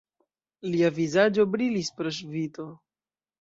[0.69, 2.67] Lia vizaĝo brilis pro ŝvito.